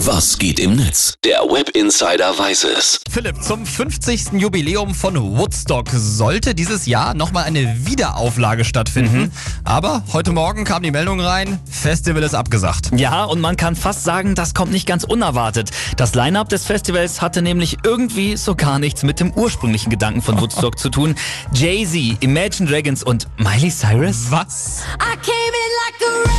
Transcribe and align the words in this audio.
Was 0.00 0.36
geht 0.38 0.60
im 0.60 0.76
Netz? 0.76 1.14
Der 1.24 1.38
Web 1.40 1.70
Insider 1.70 2.38
weiß 2.38 2.64
es. 2.64 3.00
Philipp, 3.10 3.42
zum 3.42 3.64
50. 3.64 4.32
Jubiläum 4.34 4.94
von 4.94 5.16
Woodstock 5.38 5.88
sollte 5.90 6.54
dieses 6.54 6.84
Jahr 6.84 7.14
nochmal 7.14 7.44
eine 7.44 7.86
Wiederauflage 7.86 8.66
stattfinden. 8.66 9.32
Aber 9.64 10.04
heute 10.12 10.32
Morgen 10.32 10.64
kam 10.64 10.82
die 10.82 10.90
Meldung 10.90 11.18
rein, 11.18 11.58
Festival 11.70 12.22
ist 12.22 12.34
abgesagt. 12.34 12.90
Ja, 12.94 13.24
und 13.24 13.40
man 13.40 13.56
kann 13.56 13.74
fast 13.74 14.04
sagen, 14.04 14.34
das 14.34 14.52
kommt 14.52 14.70
nicht 14.70 14.86
ganz 14.86 15.02
unerwartet. 15.02 15.70
Das 15.96 16.14
Line-up 16.14 16.50
des 16.50 16.66
Festivals 16.66 17.22
hatte 17.22 17.40
nämlich 17.40 17.78
irgendwie 17.82 18.36
so 18.36 18.54
gar 18.54 18.78
nichts 18.78 19.02
mit 19.02 19.18
dem 19.18 19.32
ursprünglichen 19.32 19.88
Gedanken 19.88 20.20
von 20.20 20.38
Woodstock 20.38 20.78
zu 20.78 20.90
tun. 20.90 21.14
Jay-Z, 21.54 22.22
Imagine 22.22 22.68
Dragons 22.68 23.02
und 23.02 23.28
Miley 23.38 23.70
Cyrus? 23.70 24.30
Was? 24.30 24.82
I 25.00 25.16
came 25.24 25.32
in 25.32 26.26
like 26.26 26.32
a. 26.32 26.35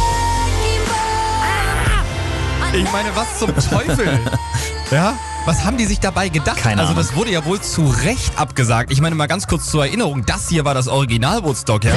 Ich 2.78 2.92
meine, 2.92 3.10
was 3.16 3.40
zum 3.40 3.56
Teufel? 3.56 4.20
ja? 4.92 5.16
Was 5.46 5.66
haben 5.66 5.78
die 5.78 5.86
sich 5.86 6.00
dabei 6.00 6.30
gedacht? 6.30 6.58
Keine 6.58 6.82
also 6.82 6.94
das 6.94 7.16
wurde 7.16 7.32
ja 7.32 7.44
wohl 7.44 7.60
zu 7.60 7.88
Recht 7.88 8.38
abgesagt. 8.38 8.92
Ich 8.92 9.02
meine 9.02 9.16
mal 9.16 9.28
ganz 9.28 9.48
kurz 9.48 9.72
zur 9.72 9.86
Erinnerung, 9.86 10.26
das 10.26 10.48
hier 10.48 10.64
war 10.64 10.76
das 10.76 10.88
Original 10.88 11.44
Woodstock, 11.44 11.86
ja? 11.86 11.94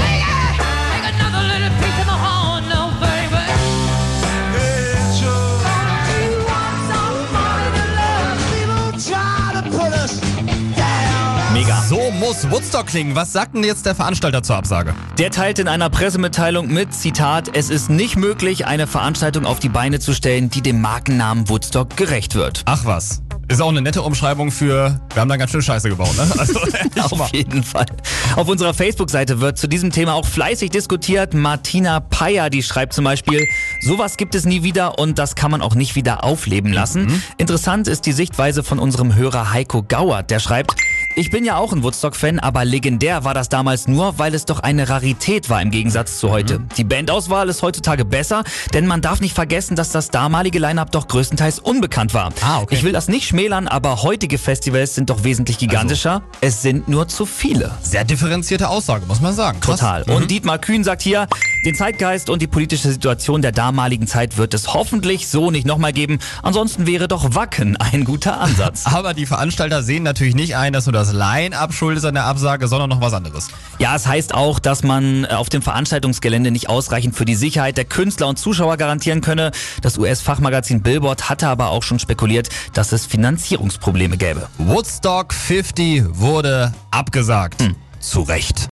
Mega. 11.60 11.82
So 11.82 12.10
muss 12.12 12.50
Woodstock 12.50 12.86
klingen. 12.86 13.14
Was 13.14 13.34
sagt 13.34 13.54
denn 13.54 13.62
jetzt 13.64 13.84
der 13.84 13.94
Veranstalter 13.94 14.42
zur 14.42 14.56
Absage? 14.56 14.94
Der 15.18 15.30
teilt 15.30 15.58
in 15.58 15.68
einer 15.68 15.90
Pressemitteilung 15.90 16.68
mit, 16.68 16.94
Zitat, 16.94 17.54
es 17.54 17.68
ist 17.68 17.90
nicht 17.90 18.16
möglich, 18.16 18.64
eine 18.64 18.86
Veranstaltung 18.86 19.44
auf 19.44 19.58
die 19.58 19.68
Beine 19.68 20.00
zu 20.00 20.14
stellen, 20.14 20.48
die 20.48 20.62
dem 20.62 20.80
Markennamen 20.80 21.50
Woodstock 21.50 21.98
gerecht 21.98 22.34
wird. 22.34 22.62
Ach 22.64 22.86
was. 22.86 23.20
Ist 23.48 23.60
auch 23.60 23.68
eine 23.68 23.82
nette 23.82 24.00
Umschreibung 24.00 24.50
für, 24.52 25.00
wir 25.12 25.20
haben 25.20 25.28
da 25.28 25.36
ganz 25.36 25.50
schön 25.50 25.60
Scheiße 25.60 25.90
gebaut, 25.90 26.16
ne? 26.16 26.32
Also. 26.38 26.60
Auf 27.10 27.30
jeden 27.34 27.62
Fall. 27.62 27.86
Auf 28.36 28.48
unserer 28.48 28.72
Facebook-Seite 28.72 29.40
wird 29.40 29.58
zu 29.58 29.66
diesem 29.68 29.90
Thema 29.90 30.14
auch 30.14 30.24
fleißig 30.24 30.70
diskutiert. 30.70 31.34
Martina 31.34 32.00
Peyer, 32.00 32.48
die 32.48 32.62
schreibt 32.62 32.94
zum 32.94 33.04
Beispiel, 33.04 33.44
sowas 33.82 34.16
gibt 34.16 34.34
es 34.34 34.46
nie 34.46 34.62
wieder 34.62 34.98
und 34.98 35.18
das 35.18 35.34
kann 35.34 35.50
man 35.50 35.60
auch 35.60 35.74
nicht 35.74 35.94
wieder 35.94 36.24
aufleben 36.24 36.72
lassen. 36.72 37.22
Interessant 37.36 37.86
ist 37.86 38.06
die 38.06 38.12
Sichtweise 38.12 38.62
von 38.62 38.78
unserem 38.78 39.14
Hörer 39.14 39.52
Heiko 39.52 39.82
Gauert, 39.82 40.30
der 40.30 40.38
schreibt, 40.38 40.76
ich 41.16 41.30
bin 41.30 41.44
ja 41.44 41.56
auch 41.56 41.72
ein 41.72 41.82
Woodstock-Fan, 41.82 42.38
aber 42.38 42.64
legendär 42.64 43.24
war 43.24 43.34
das 43.34 43.48
damals 43.48 43.88
nur, 43.88 44.18
weil 44.18 44.34
es 44.34 44.44
doch 44.44 44.60
eine 44.60 44.88
Rarität 44.88 45.50
war 45.50 45.60
im 45.60 45.70
Gegensatz 45.70 46.18
zu 46.18 46.30
heute. 46.30 46.60
Die 46.76 46.84
Bandauswahl 46.84 47.48
ist 47.48 47.62
heutzutage 47.62 48.04
besser, 48.04 48.44
denn 48.72 48.86
man 48.86 49.02
darf 49.02 49.20
nicht 49.20 49.34
vergessen, 49.34 49.76
dass 49.76 49.90
das 49.90 50.10
damalige 50.10 50.58
Line-Up 50.58 50.92
doch 50.92 51.08
größtenteils 51.08 51.58
unbekannt 51.58 52.14
war. 52.14 52.32
Ah, 52.42 52.60
okay. 52.60 52.76
Ich 52.76 52.84
will 52.84 52.92
das 52.92 53.08
nicht 53.08 53.26
schmälern, 53.26 53.68
aber 53.68 54.02
heutige 54.02 54.38
Festivals 54.38 54.94
sind 54.94 55.10
doch 55.10 55.24
wesentlich 55.24 55.58
gigantischer. 55.58 56.22
Es 56.40 56.62
sind 56.62 56.88
nur 56.88 57.08
zu 57.08 57.26
viele. 57.26 57.72
Sehr 57.82 58.04
differenzierte 58.04 58.68
Aussage, 58.68 59.04
muss 59.06 59.20
man 59.20 59.34
sagen. 59.34 59.60
Krass. 59.60 59.80
Total. 59.80 60.02
Und 60.04 60.30
Dietmar 60.30 60.58
Kühn 60.58 60.84
sagt 60.84 61.02
hier, 61.02 61.26
den 61.64 61.74
Zeitgeist 61.74 62.30
und 62.30 62.40
die 62.40 62.46
politische 62.46 62.90
Situation 62.90 63.42
der 63.42 63.52
damaligen 63.52 64.06
Zeit 64.06 64.38
wird 64.38 64.54
es 64.54 64.72
hoffentlich 64.72 65.28
so 65.28 65.50
nicht 65.50 65.66
nochmal 65.66 65.92
geben. 65.92 66.18
Ansonsten 66.42 66.86
wäre 66.86 67.06
doch 67.06 67.34
Wacken 67.34 67.76
ein 67.76 68.04
guter 68.04 68.40
Ansatz. 68.40 68.82
Aber 68.86 69.14
die 69.14 69.26
Veranstalter 69.26 69.82
sehen 69.82 70.02
natürlich 70.02 70.34
nicht 70.34 70.56
ein, 70.56 70.72
dass 70.72 70.86
nur 70.86 70.92
das 70.92 71.12
Line-Up 71.12 71.72
schuld 71.72 71.98
ist 71.98 72.04
an 72.04 72.14
der 72.14 72.24
Absage, 72.24 72.66
sondern 72.68 72.88
noch 72.88 73.00
was 73.00 73.12
anderes. 73.12 73.48
ja, 73.78 73.94
es 73.94 74.06
heißt 74.06 74.34
auch, 74.34 74.58
dass 74.58 74.82
man 74.82 75.24
äh, 75.24 75.28
auf 75.28 75.48
dem 75.48 75.62
Veranstaltungsgelände 75.62 76.50
nicht 76.50 76.68
ausreichend 76.68 77.14
für 77.14 77.24
die 77.24 77.34
Sicherheit 77.34 77.76
der 77.76 77.84
Künstler 77.84 78.28
und 78.28 78.38
Zuschauer 78.38 78.76
garantieren 78.76 79.20
könne. 79.20 79.50
Das 79.82 79.98
US-Fachmagazin 79.98 80.82
Billboard 80.82 81.28
hatte 81.28 81.48
aber 81.48 81.70
auch 81.70 81.82
schon 81.82 81.98
spekuliert, 81.98 82.48
dass 82.72 82.92
es 82.92 83.06
Finanzierungsprobleme 83.06 84.16
gäbe. 84.16 84.48
Woodstock 84.58 85.34
50 85.34 86.04
wurde 86.18 86.72
abgesagt. 86.90 87.62
Zu 88.00 88.22
Recht. 88.22 88.68